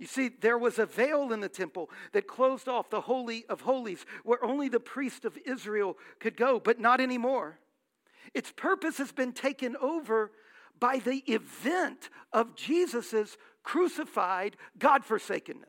You 0.00 0.06
see, 0.06 0.30
there 0.30 0.56
was 0.56 0.78
a 0.78 0.86
veil 0.86 1.30
in 1.30 1.40
the 1.40 1.48
temple 1.50 1.90
that 2.12 2.26
closed 2.26 2.68
off 2.68 2.88
the 2.88 3.02
Holy 3.02 3.44
of 3.50 3.60
Holies, 3.60 4.06
where 4.24 4.42
only 4.42 4.70
the 4.70 4.80
priest 4.80 5.26
of 5.26 5.36
Israel 5.44 5.98
could 6.18 6.38
go, 6.38 6.58
but 6.58 6.80
not 6.80 7.02
anymore. 7.02 7.58
Its 8.32 8.50
purpose 8.50 8.96
has 8.96 9.12
been 9.12 9.32
taken 9.32 9.76
over 9.76 10.32
by 10.80 11.00
the 11.00 11.22
event 11.26 12.08
of 12.32 12.56
Jesus' 12.56 13.36
crucified 13.62 14.56
God 14.78 15.04
forsakenness. 15.04 15.68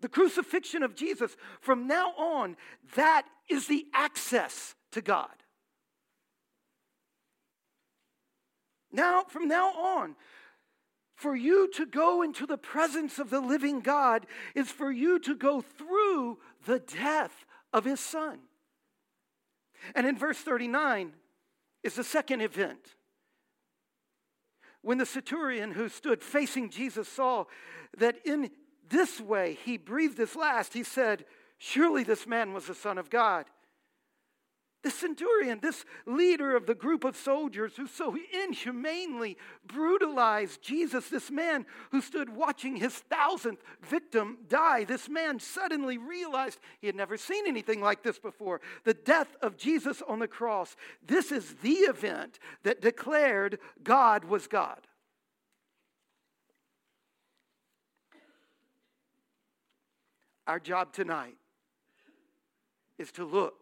The 0.00 0.08
crucifixion 0.08 0.84
of 0.84 0.94
Jesus, 0.94 1.36
from 1.60 1.88
now 1.88 2.12
on, 2.16 2.56
that 2.94 3.26
is 3.50 3.66
the 3.66 3.86
access 3.92 4.76
to 4.92 5.00
God. 5.00 5.26
Now, 8.92 9.24
from 9.24 9.48
now 9.48 9.72
on, 9.72 10.14
for 11.22 11.36
you 11.36 11.70
to 11.74 11.86
go 11.86 12.22
into 12.22 12.46
the 12.46 12.58
presence 12.58 13.20
of 13.20 13.30
the 13.30 13.40
living 13.40 13.80
God 13.80 14.26
is 14.56 14.70
for 14.70 14.90
you 14.90 15.20
to 15.20 15.36
go 15.36 15.60
through 15.60 16.38
the 16.66 16.80
death 16.80 17.46
of 17.72 17.84
his 17.84 18.00
son. 18.00 18.40
And 19.94 20.06
in 20.06 20.18
verse 20.18 20.38
39 20.38 21.12
is 21.84 21.94
the 21.94 22.04
second 22.04 22.40
event. 22.40 22.96
When 24.82 24.98
the 24.98 25.06
centurion 25.06 25.70
who 25.70 25.88
stood 25.88 26.22
facing 26.22 26.70
Jesus 26.70 27.08
saw 27.08 27.44
that 27.98 28.16
in 28.24 28.50
this 28.88 29.20
way 29.20 29.58
he 29.64 29.76
breathed 29.76 30.18
his 30.18 30.34
last, 30.34 30.74
he 30.74 30.82
said, 30.82 31.24
Surely 31.56 32.02
this 32.02 32.26
man 32.26 32.52
was 32.52 32.66
the 32.66 32.74
Son 32.74 32.98
of 32.98 33.08
God. 33.08 33.46
The 34.82 34.90
centurion, 34.90 35.60
this 35.60 35.84
leader 36.06 36.56
of 36.56 36.66
the 36.66 36.74
group 36.74 37.04
of 37.04 37.16
soldiers 37.16 37.74
who 37.76 37.86
so 37.86 38.16
inhumanely 38.44 39.36
brutalized 39.64 40.60
Jesus, 40.60 41.08
this 41.08 41.30
man 41.30 41.66
who 41.92 42.00
stood 42.00 42.28
watching 42.28 42.76
his 42.76 42.92
thousandth 42.92 43.62
victim 43.80 44.38
die, 44.48 44.82
this 44.82 45.08
man 45.08 45.38
suddenly 45.38 45.98
realized 45.98 46.58
he 46.80 46.88
had 46.88 46.96
never 46.96 47.16
seen 47.16 47.46
anything 47.46 47.80
like 47.80 48.02
this 48.02 48.18
before 48.18 48.60
the 48.82 48.94
death 48.94 49.36
of 49.40 49.56
Jesus 49.56 50.02
on 50.08 50.18
the 50.18 50.26
cross. 50.26 50.74
This 51.06 51.30
is 51.30 51.54
the 51.62 51.70
event 51.70 52.40
that 52.64 52.80
declared 52.80 53.60
God 53.84 54.24
was 54.24 54.48
God. 54.48 54.80
Our 60.48 60.58
job 60.58 60.92
tonight 60.92 61.36
is 62.98 63.12
to 63.12 63.24
look 63.24 63.61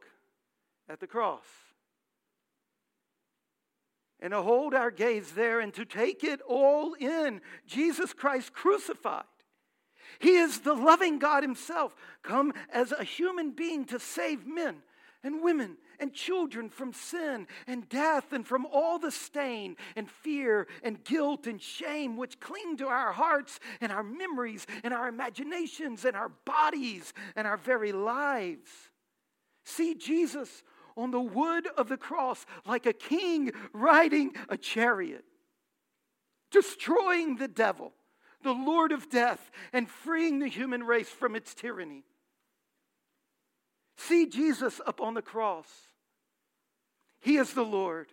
at 0.91 1.01
the 1.01 1.07
cross. 1.07 1.45
And 4.21 4.33
to 4.33 4.43
hold 4.43 4.75
our 4.75 4.91
gaze 4.91 5.33
there 5.33 5.61
and 5.61 5.73
to 5.75 5.85
take 5.85 6.25
it 6.25 6.41
all 6.47 6.95
in. 6.95 7.41
Jesus 7.67 8.13
Christ 8.13 8.53
crucified. 8.53 9.25
He 10.19 10.37
is 10.37 10.61
the 10.61 10.75
loving 10.75 11.19
God 11.19 11.43
Himself, 11.43 11.95
come 12.23 12.53
as 12.73 12.93
a 12.93 13.05
human 13.05 13.53
being 13.53 13.85
to 13.87 13.99
save 13.99 14.47
men 14.47 14.83
and 15.23 15.43
women 15.43 15.77
and 15.99 16.13
children 16.13 16.69
from 16.69 16.93
sin 16.93 17.47
and 17.67 17.89
death 17.89 18.33
and 18.33 18.47
from 18.47 18.67
all 18.67 18.99
the 18.99 19.13
stain 19.13 19.77
and 19.95 20.11
fear 20.11 20.67
and 20.83 21.05
guilt 21.05 21.47
and 21.47 21.63
shame 21.63 22.17
which 22.17 22.41
cling 22.41 22.77
to 22.79 22.89
our 22.89 23.13
hearts 23.13 23.61
and 23.81 23.93
our 23.93 24.03
memories 24.03 24.67
and 24.83 24.93
our 24.93 25.09
imaginations 25.09 26.05
and 26.05 26.17
our 26.17 26.31
bodies 26.45 27.13
and 27.37 27.47
our 27.47 27.59
very 27.59 27.93
lives. 27.93 28.71
See 29.65 29.95
Jesus 29.95 30.63
on 30.97 31.11
the 31.11 31.21
wood 31.21 31.67
of 31.77 31.89
the 31.89 31.97
cross 31.97 32.47
like 32.67 32.87
a 32.87 32.93
king 32.93 33.53
riding 33.73 34.33
a 34.49 34.57
chariot, 34.57 35.25
destroying 36.51 37.37
the 37.37 37.49
devil, 37.49 37.93
the 38.43 38.53
Lord 38.53 38.93
of 38.93 39.11
death, 39.11 39.51
and 39.73 39.89
freeing 39.89 40.39
the 40.39 40.49
human 40.49 40.85
race 40.85 41.09
from 41.09 41.37
its 41.37 41.55
tyranny. 41.55 42.05
See 43.97 44.27
Jesus 44.27 44.81
up 44.87 45.01
on 45.01 45.15
the 45.15 45.23
cross. 45.23 45.69
He 47.21 47.37
is 47.37 47.53
the 47.53 47.65
Lord 47.65 48.09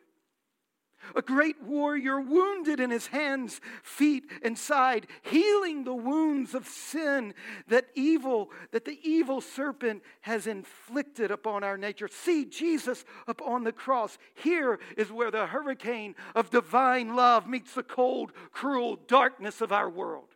a 1.15 1.21
great 1.21 1.61
warrior 1.63 2.19
wounded 2.19 2.79
in 2.79 2.89
his 2.89 3.07
hands, 3.07 3.61
feet, 3.83 4.25
and 4.43 4.57
side, 4.57 5.07
healing 5.21 5.83
the 5.83 5.93
wounds 5.93 6.53
of 6.53 6.67
sin 6.67 7.33
that 7.67 7.87
evil, 7.95 8.49
that 8.71 8.85
the 8.85 8.99
evil 9.03 9.41
serpent 9.41 10.03
has 10.21 10.47
inflicted 10.47 11.31
upon 11.31 11.63
our 11.63 11.77
nature. 11.77 12.07
See 12.07 12.45
Jesus 12.45 13.05
upon 13.27 13.63
the 13.63 13.71
cross. 13.71 14.17
Here 14.35 14.79
is 14.97 15.11
where 15.11 15.31
the 15.31 15.47
hurricane 15.47 16.15
of 16.35 16.49
divine 16.49 17.15
love 17.15 17.47
meets 17.47 17.73
the 17.73 17.83
cold, 17.83 18.31
cruel 18.51 18.97
darkness 19.07 19.61
of 19.61 19.71
our 19.71 19.89
world. 19.89 20.35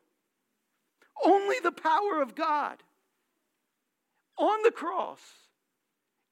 Only 1.23 1.57
the 1.61 1.71
power 1.71 2.21
of 2.21 2.35
God 2.35 2.77
on 4.37 4.63
the 4.63 4.71
cross 4.71 5.21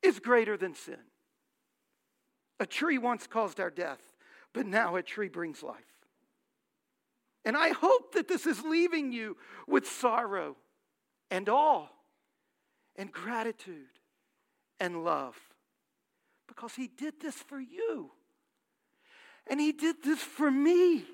is 0.01 0.19
greater 0.19 0.57
than 0.57 0.73
sin. 0.73 0.97
A 2.59 2.65
tree 2.65 2.97
once 2.97 3.27
caused 3.27 3.59
our 3.59 3.69
death, 3.69 4.01
but 4.53 4.65
now 4.65 4.95
a 4.95 5.03
tree 5.03 5.29
brings 5.29 5.63
life. 5.63 5.75
And 7.45 7.55
I 7.55 7.69
hope 7.69 8.13
that 8.13 8.27
this 8.27 8.45
is 8.45 8.61
leaving 8.63 9.11
you 9.11 9.37
with 9.67 9.87
sorrow 9.87 10.57
and 11.31 11.47
awe 11.47 11.87
and 12.95 13.11
gratitude 13.11 13.87
and 14.79 15.03
love 15.03 15.37
because 16.47 16.75
He 16.75 16.87
did 16.87 17.21
this 17.21 17.35
for 17.35 17.59
you. 17.59 18.11
And 19.47 19.59
He 19.59 19.71
did 19.71 20.03
this 20.03 20.19
for 20.19 20.51
me. 20.51 21.05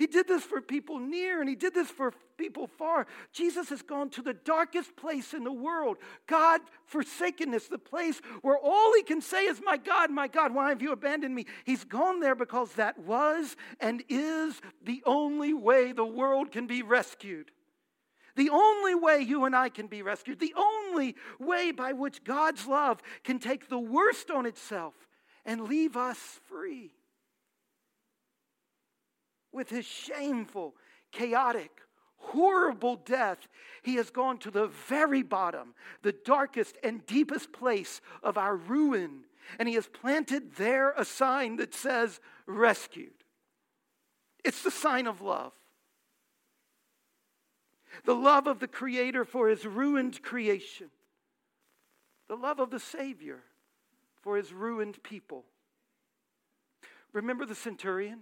He 0.00 0.06
did 0.06 0.26
this 0.26 0.42
for 0.42 0.62
people 0.62 0.98
near 0.98 1.40
and 1.40 1.48
he 1.48 1.54
did 1.54 1.74
this 1.74 1.90
for 1.90 2.14
people 2.38 2.66
far. 2.66 3.06
Jesus 3.34 3.68
has 3.68 3.82
gone 3.82 4.08
to 4.12 4.22
the 4.22 4.32
darkest 4.32 4.96
place 4.96 5.34
in 5.34 5.44
the 5.44 5.52
world, 5.52 5.98
God 6.26 6.62
forsakenness, 6.86 7.68
the 7.68 7.78
place 7.78 8.18
where 8.40 8.56
all 8.56 8.94
he 8.94 9.02
can 9.02 9.20
say 9.20 9.44
is, 9.44 9.60
My 9.62 9.76
God, 9.76 10.10
my 10.10 10.26
God, 10.26 10.54
why 10.54 10.70
have 10.70 10.80
you 10.80 10.92
abandoned 10.92 11.34
me? 11.34 11.44
He's 11.66 11.84
gone 11.84 12.18
there 12.20 12.34
because 12.34 12.72
that 12.72 12.98
was 13.00 13.56
and 13.78 14.02
is 14.08 14.62
the 14.82 15.02
only 15.04 15.52
way 15.52 15.92
the 15.92 16.06
world 16.06 16.50
can 16.50 16.66
be 16.66 16.80
rescued. 16.80 17.50
The 18.36 18.48
only 18.48 18.94
way 18.94 19.20
you 19.20 19.44
and 19.44 19.54
I 19.54 19.68
can 19.68 19.86
be 19.86 20.00
rescued, 20.00 20.40
the 20.40 20.54
only 20.56 21.14
way 21.38 21.72
by 21.72 21.92
which 21.92 22.24
God's 22.24 22.66
love 22.66 23.02
can 23.22 23.38
take 23.38 23.68
the 23.68 23.78
worst 23.78 24.30
on 24.30 24.46
itself 24.46 24.94
and 25.44 25.68
leave 25.68 25.94
us 25.94 26.40
free 26.48 26.94
with 29.52 29.70
his 29.70 29.84
shameful, 29.84 30.74
chaotic, 31.12 31.70
horrible 32.16 32.96
death, 32.96 33.48
he 33.82 33.96
has 33.96 34.10
gone 34.10 34.38
to 34.38 34.50
the 34.50 34.68
very 34.88 35.22
bottom, 35.22 35.74
the 36.02 36.12
darkest 36.24 36.76
and 36.82 37.04
deepest 37.06 37.52
place 37.52 38.00
of 38.22 38.38
our 38.38 38.56
ruin. 38.56 39.24
And 39.58 39.68
he 39.68 39.74
has 39.74 39.88
planted 39.88 40.54
there 40.56 40.90
a 40.96 41.04
sign 41.04 41.56
that 41.56 41.74
says, 41.74 42.20
rescued. 42.46 43.12
It's 44.44 44.62
the 44.62 44.70
sign 44.70 45.06
of 45.06 45.20
love. 45.20 45.52
The 48.04 48.14
love 48.14 48.46
of 48.46 48.60
the 48.60 48.68
Creator 48.68 49.24
for 49.24 49.48
his 49.48 49.66
ruined 49.66 50.22
creation. 50.22 50.90
The 52.28 52.36
love 52.36 52.60
of 52.60 52.70
the 52.70 52.78
Savior 52.78 53.40
for 54.22 54.36
his 54.36 54.52
ruined 54.52 55.02
people. 55.02 55.44
Remember 57.12 57.44
the 57.44 57.56
centurion? 57.56 58.20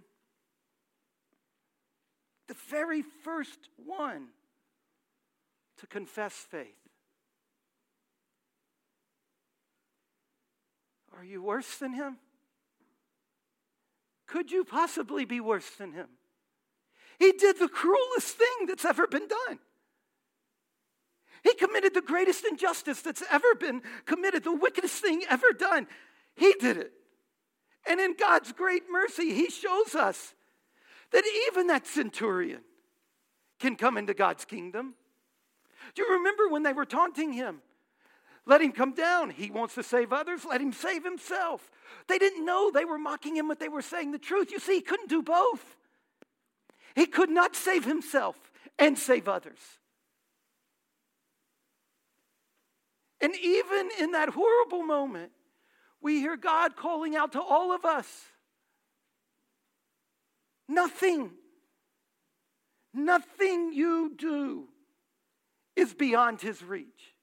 The 2.49 2.57
very 2.69 3.03
first 3.03 3.59
one 3.85 4.29
to 5.79 5.87
confess 5.87 6.33
faith. 6.33 6.67
Are 11.17 11.25
you 11.25 11.43
worse 11.43 11.77
than 11.77 11.93
him? 11.93 12.17
Could 14.27 14.51
you 14.51 14.65
possibly 14.65 15.25
be 15.25 15.41
worse 15.41 15.69
than 15.79 15.93
him? 15.93 16.09
He 17.19 17.33
did 17.33 17.59
the 17.59 17.69
cruelest 17.69 18.37
thing 18.37 18.67
that's 18.67 18.85
ever 18.85 19.07
been 19.07 19.27
done. 19.27 19.59
He 21.43 21.55
committed 21.55 21.95
the 21.95 22.03
greatest 22.03 22.45
injustice 22.45 23.01
that's 23.01 23.23
ever 23.31 23.55
been 23.55 23.83
committed, 24.07 24.45
the 24.45 24.55
wickedest 24.55 25.03
thing 25.03 25.23
ever 25.29 25.53
done. 25.57 25.87
He 26.37 26.55
did 26.61 26.77
it. 26.77 26.93
And 27.89 28.01
in 28.01 28.15
God's 28.19 28.53
great 28.53 28.85
mercy, 28.91 29.33
He 29.33 29.51
shows 29.51 29.95
us 29.95 30.35
that 31.13 31.25
even 31.49 31.69
that 31.69 31.87
centurion 31.87 32.61
can 33.59 33.77
come 33.77 33.97
into 33.97 34.15
God's 34.15 34.45
kingdom. 34.45 34.95
Do 35.95 36.03
you 36.03 36.13
remember 36.13 36.49
when 36.49 36.63
they 36.63 36.73
were 36.73 36.85
taunting 36.85 37.33
him? 37.33 37.61
Let 38.47 38.63
him 38.63 38.73
come 38.73 38.95
down. 38.95 39.31
He 39.31 39.51
wants 39.51 39.75
to 39.75 39.83
save 39.83 40.13
others. 40.13 40.45
Let 40.45 40.61
him 40.61 40.73
save 40.73 41.05
himself. 41.05 41.71
They 42.09 42.19
didn't 42.19 42.45
know 42.45 42.71
they 42.71 42.85
were 42.85 42.99
mocking 42.99 43.37
him, 43.37 43.49
but 43.49 43.61
they 43.61 43.69
were 43.69 43.83
saying 43.83 44.13
the 44.13 44.19
truth. 44.19 44.51
You 44.51 44.59
see, 44.59 44.77
he 44.77 44.81
couldn't 44.81 45.11
do 45.11 45.23
both. 45.23 45.77
He 46.95 47.07
could 47.07 47.31
not 47.31 47.55
save 47.55 47.85
himself 47.85 48.37
and 48.79 48.99
save 48.99 49.29
others. 49.29 49.59
And 53.21 53.35
even 53.37 53.91
in 54.01 54.13
that 54.13 54.31
horrible 54.31 54.83
moment, 54.83 55.33
we 56.01 56.21
hear 56.21 56.37
God 56.37 56.77
calling 56.77 57.17
out 57.17 57.33
to 57.33 57.43
all 57.43 57.73
of 57.73 57.85
us 57.85 58.07
Nothing, 60.69 61.31
nothing 62.93 63.73
you 63.73 64.13
do 64.17 64.69
is 65.75 65.95
beyond 65.95 66.41
his 66.41 66.63
reach. 66.63 67.15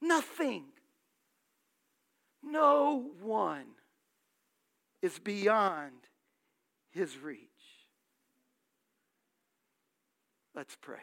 Nothing. 0.00 0.64
No 2.42 3.10
one 3.20 3.66
is 5.02 5.18
beyond 5.18 5.92
his 6.90 7.18
reach. 7.18 7.48
Let's 10.54 10.76
pray. 10.80 11.00